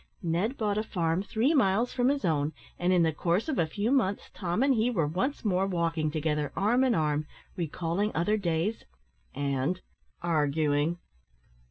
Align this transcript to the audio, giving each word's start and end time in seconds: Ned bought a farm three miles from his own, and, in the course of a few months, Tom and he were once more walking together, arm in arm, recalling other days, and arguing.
Ned 0.23 0.57
bought 0.57 0.79
a 0.79 0.83
farm 0.83 1.21
three 1.21 1.53
miles 1.53 1.93
from 1.93 2.09
his 2.09 2.25
own, 2.25 2.53
and, 2.79 2.91
in 2.91 3.03
the 3.03 3.11
course 3.13 3.47
of 3.47 3.59
a 3.59 3.67
few 3.67 3.91
months, 3.91 4.31
Tom 4.33 4.63
and 4.63 4.73
he 4.73 4.89
were 4.89 5.05
once 5.05 5.45
more 5.45 5.67
walking 5.67 6.09
together, 6.09 6.51
arm 6.55 6.83
in 6.83 6.95
arm, 6.95 7.27
recalling 7.55 8.11
other 8.15 8.35
days, 8.35 8.83
and 9.35 9.79
arguing. 10.23 10.97